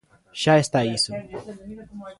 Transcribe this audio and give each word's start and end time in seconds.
Xa 0.41 0.53
está 0.63 0.79
iso. 0.97 1.13